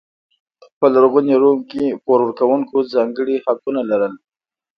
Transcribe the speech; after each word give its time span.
په 0.79 0.85
لرغوني 0.93 1.35
روم 1.43 1.59
کې 1.71 1.83
پور 2.03 2.19
ورکوونکو 2.23 2.75
ځانګړي 2.93 3.35
حقونه 3.45 3.81
لرل. 3.89 4.13